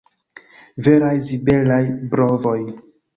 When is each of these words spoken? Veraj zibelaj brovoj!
Veraj 0.87 1.11
zibelaj 1.27 1.83
brovoj! 2.15 2.57